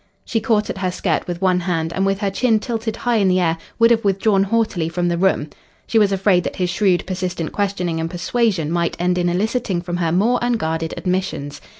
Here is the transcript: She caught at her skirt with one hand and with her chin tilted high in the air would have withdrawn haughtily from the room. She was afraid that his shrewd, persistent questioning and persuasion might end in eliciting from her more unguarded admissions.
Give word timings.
She 0.25 0.39
caught 0.41 0.67
at 0.71 0.79
her 0.79 0.89
skirt 0.89 1.27
with 1.27 1.43
one 1.43 1.59
hand 1.59 1.93
and 1.93 2.07
with 2.07 2.21
her 2.21 2.31
chin 2.31 2.57
tilted 2.59 2.95
high 2.95 3.17
in 3.17 3.27
the 3.27 3.39
air 3.39 3.59
would 3.77 3.91
have 3.91 4.03
withdrawn 4.03 4.45
haughtily 4.45 4.89
from 4.89 5.09
the 5.09 5.17
room. 5.19 5.51
She 5.85 5.99
was 5.99 6.11
afraid 6.11 6.43
that 6.45 6.55
his 6.55 6.71
shrewd, 6.71 7.05
persistent 7.05 7.51
questioning 7.51 7.99
and 7.99 8.09
persuasion 8.09 8.71
might 8.71 8.99
end 8.99 9.19
in 9.19 9.29
eliciting 9.29 9.79
from 9.79 9.97
her 9.97 10.11
more 10.11 10.39
unguarded 10.41 10.95
admissions. 10.97 11.61